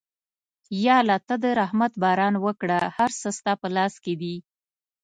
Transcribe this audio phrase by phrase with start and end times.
[0.83, 4.35] یا الله ته د رحمت باران وکړه، هر څه ستا په لاس کې دي.